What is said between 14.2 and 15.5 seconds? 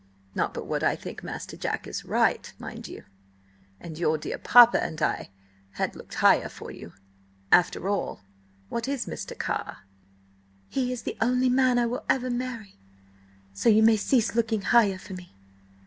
looking higher for me!